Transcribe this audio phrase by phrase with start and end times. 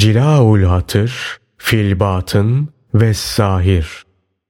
[0.00, 4.04] Cilaul Hatır, Filbatın ve Zahir.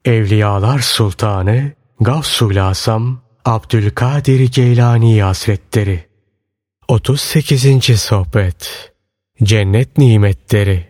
[0.05, 6.07] Evliyalar Sultanı Gavsul Asam Abdülkadir Geylani Hazretleri
[6.89, 8.01] 38.
[8.01, 8.93] Sohbet
[9.43, 10.89] Cennet Nimetleri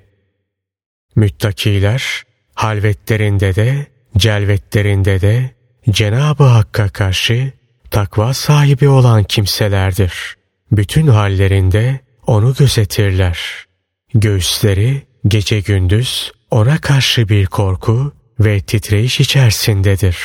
[1.16, 2.22] Müttakiler
[2.54, 3.86] halvetlerinde de
[4.16, 5.50] celvetlerinde de
[5.90, 7.52] Cenab-ı Hakk'a karşı
[7.90, 10.36] takva sahibi olan kimselerdir.
[10.72, 13.69] Bütün hallerinde onu gözetirler.
[14.14, 20.16] Göğüsleri gece gündüz ona karşı bir korku ve titreyiş içerisindedir.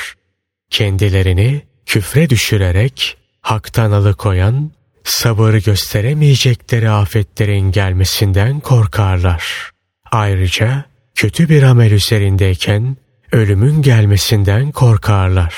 [0.69, 4.71] Kendilerini küfre düşürerek haktan alıkoyan,
[5.03, 9.71] sabır gösteremeyecekleri afetlerin gelmesinden korkarlar.
[10.11, 12.97] Ayrıca kötü bir amel üzerindeyken
[13.31, 15.55] ölümün gelmesinden korkarlar.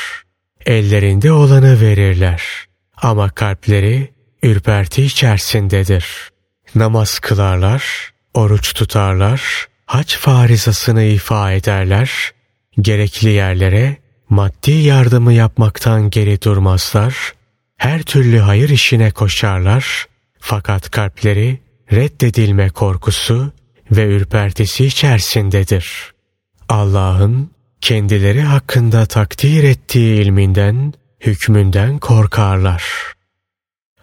[0.65, 2.43] Ellerinde olanı verirler
[2.97, 4.13] ama kalpleri
[4.43, 6.05] ürperti içerisindedir.
[6.75, 12.31] Namaz kılarlar, oruç tutarlar, haç farizasını ifa ederler,
[12.81, 13.97] gerekli yerlere
[14.29, 17.33] maddi yardımı yapmaktan geri durmazlar,
[17.77, 20.05] her türlü hayır işine koşarlar,
[20.39, 21.59] fakat kalpleri
[21.91, 23.51] reddedilme korkusu
[23.91, 26.13] ve ürpertisi içerisindedir.
[26.69, 27.51] Allah'ın
[27.81, 32.83] kendileri hakkında takdir ettiği ilminden, hükmünden korkarlar.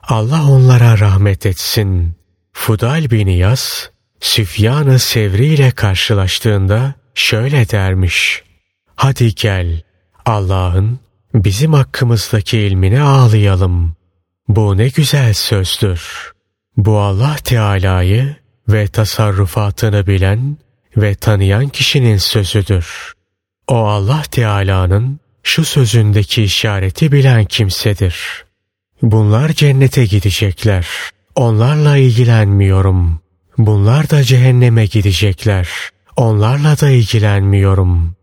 [0.02, 2.14] Allah onlara rahmet etsin.
[2.52, 3.88] Fudal bin İyas,
[4.24, 8.42] Süfyan-ı Sevri ile karşılaştığında şöyle dermiş.
[8.96, 9.82] Hadi gel,
[10.24, 11.00] Allah'ın
[11.34, 13.96] bizim hakkımızdaki ilmine ağlayalım.
[14.48, 16.32] Bu ne güzel sözdür.
[16.76, 18.36] Bu Allah Teala'yı
[18.68, 20.56] ve tasarrufatını bilen
[20.96, 23.12] ve tanıyan kişinin sözüdür.
[23.68, 28.44] O Allah Teala'nın şu sözündeki işareti bilen kimsedir.
[29.02, 30.86] Bunlar cennete gidecekler.
[31.34, 33.23] Onlarla ilgilenmiyorum.
[33.58, 35.68] Bunlar da cehenneme gidecekler.
[36.16, 38.14] Onlarla da ilgilenmiyorum.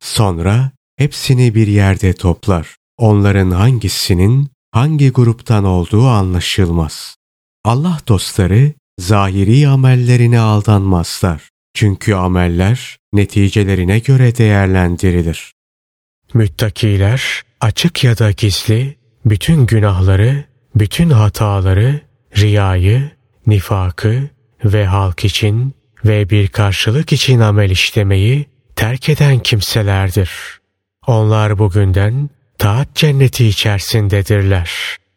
[0.00, 2.76] Sonra hepsini bir yerde toplar.
[2.98, 7.16] Onların hangisinin hangi gruptan olduğu anlaşılmaz.
[7.64, 11.48] Allah dostları zahiri amellerine aldanmazlar.
[11.74, 15.52] Çünkü ameller neticelerine göre değerlendirilir.
[16.34, 20.44] Müttakiler açık ya da gizli bütün günahları,
[20.74, 22.00] bütün hataları,
[22.36, 23.10] riyayı,
[23.46, 24.28] nifakı
[24.64, 25.74] ve halk için
[26.04, 28.46] ve bir karşılık için amel işlemeyi
[28.76, 30.30] terk eden kimselerdir.
[31.06, 34.70] Onlar bugünden taat cenneti içerisindedirler.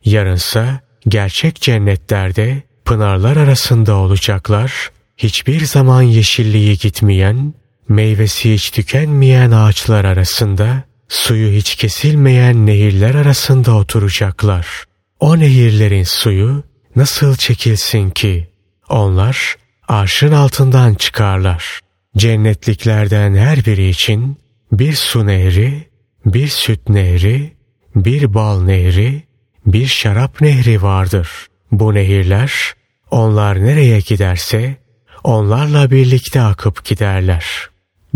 [0.06, 7.53] Yarınsa gerçek cennetlerde pınarlar arasında olacaklar, hiçbir zaman yeşilliği gitmeyen,
[7.89, 14.67] meyvesi hiç tükenmeyen ağaçlar arasında, suyu hiç kesilmeyen nehirler arasında oturacaklar.
[15.19, 16.63] O nehirlerin suyu
[16.95, 18.47] nasıl çekilsin ki?
[18.90, 19.56] Onlar
[19.88, 21.79] arşın altından çıkarlar.
[22.18, 24.38] Cennetliklerden her biri için
[24.72, 25.90] bir su nehri,
[26.25, 27.53] bir süt nehri,
[27.95, 29.24] bir bal nehri,
[29.66, 31.29] bir şarap nehri vardır.
[31.72, 32.51] Bu nehirler
[33.12, 34.75] onlar nereye giderse
[35.24, 37.45] onlarla birlikte akıp giderler.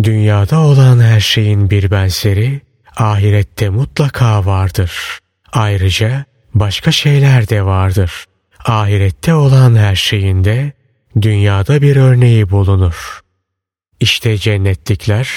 [0.04, 2.62] Dünyada olan her şeyin bir benzeri
[2.98, 5.20] ahirette mutlaka vardır.
[5.54, 8.26] Ayrıca başka şeyler de vardır.
[8.70, 10.72] Ahirette olan her şeyin de
[11.22, 13.20] dünyada bir örneği bulunur.
[14.00, 15.30] İşte cennetlikler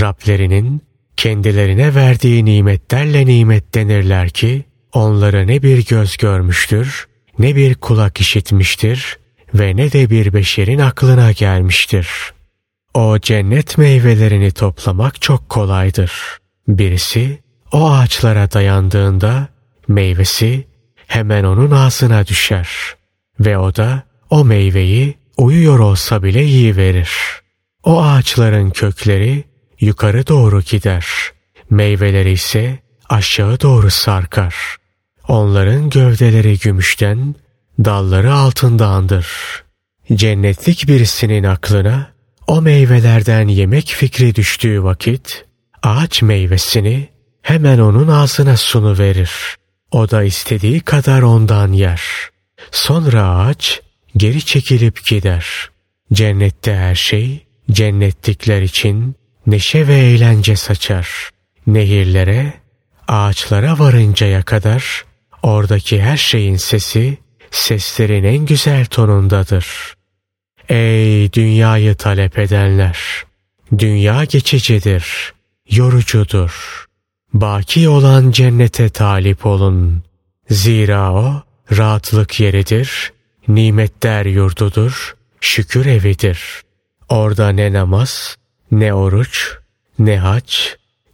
[0.00, 0.82] Rablerinin
[1.16, 7.08] kendilerine verdiği nimetlerle nimetlenirler ki onları ne bir göz görmüştür,
[7.38, 9.18] ne bir kulak işitmiştir
[9.54, 12.08] ve ne de bir beşerin aklına gelmiştir.
[12.94, 16.12] O cennet meyvelerini toplamak çok kolaydır.
[16.68, 17.38] Birisi
[17.72, 19.48] o ağaçlara dayandığında
[19.88, 20.69] meyvesi
[21.10, 22.68] hemen onun ağzına düşer
[23.40, 27.10] ve o da o meyveyi uyuyor olsa bile yiyiverir.
[27.84, 29.44] O ağaçların kökleri
[29.80, 31.06] yukarı doğru gider.
[31.70, 32.78] Meyveleri ise
[33.08, 34.54] aşağı doğru sarkar.
[35.28, 37.34] Onların gövdeleri gümüşten,
[37.84, 39.26] dalları altındandır.
[40.14, 42.12] Cennetlik birisinin aklına
[42.46, 45.44] o meyvelerden yemek fikri düştüğü vakit
[45.82, 47.08] ağaç meyvesini
[47.42, 49.59] hemen onun ağzına sunu verir.
[49.90, 52.02] O da istediği kadar ondan yer.
[52.70, 53.80] Sonra ağaç
[54.16, 55.46] geri çekilip gider.
[56.12, 59.16] Cennette her şey cennetlikler için
[59.46, 61.30] neşe ve eğlence saçar.
[61.66, 62.52] Nehirlere,
[63.08, 65.04] ağaçlara varıncaya kadar
[65.42, 67.18] oradaki her şeyin sesi
[67.50, 69.66] seslerin en güzel tonundadır.
[70.68, 72.98] Ey dünyayı talep edenler!
[73.78, 75.32] Dünya geçicidir,
[75.70, 76.86] yorucudur.
[77.34, 80.02] Baki olan cennete talip olun.
[80.50, 81.42] Zira o
[81.76, 83.12] rahatlık yeridir,
[83.48, 86.62] nimetler yurdudur, şükür evidir.
[87.08, 88.36] Orada ne namaz,
[88.70, 89.56] ne oruç,
[89.98, 90.54] ne hac,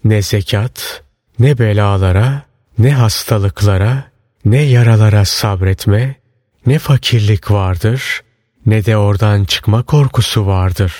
[0.04, 1.02] ne zekat,
[1.38, 2.42] ne belalara,
[2.78, 4.04] ne hastalıklara,
[4.44, 6.14] ne yaralara sabretme,
[6.66, 8.20] ne fakirlik vardır,
[8.66, 10.92] ne de oradan çıkma korkusu vardır.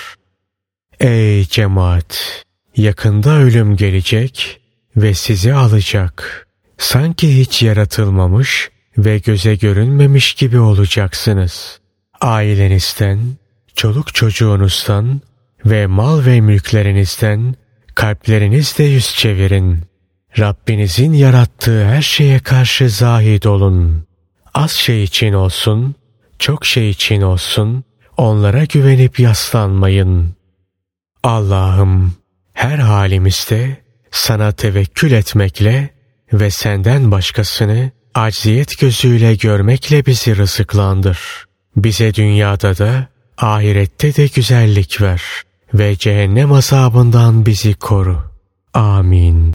[1.00, 2.42] Ey cemaat!
[2.76, 4.60] Yakında ölüm gelecek
[4.96, 6.46] ve sizi alacak.
[6.78, 11.80] Sanki hiç yaratılmamış ve göze görünmemiş gibi olacaksınız.
[12.20, 13.18] Ailenizden,
[13.74, 15.20] çoluk çocuğunuzdan
[15.66, 17.54] ve mal ve mülklerinizden
[17.94, 19.82] kalplerinizde yüz çevirin.
[20.38, 24.06] Rabbinizin yarattığı her şeye karşı zahid olun.
[24.54, 25.94] Az şey için olsun,
[26.38, 27.84] çok şey için olsun,
[28.16, 30.34] onlara güvenip yaslanmayın.
[31.22, 32.14] Allah'ım
[32.52, 33.85] her halimizde
[34.16, 35.90] sana tevekkül etmekle
[36.32, 41.18] ve senden başkasını acziyet gözüyle görmekle bizi rızıklandır.
[41.76, 43.06] Bize dünyada da
[43.38, 45.22] ahirette de güzellik ver
[45.74, 48.22] ve cehennem azabından bizi koru.
[48.74, 49.54] Amin.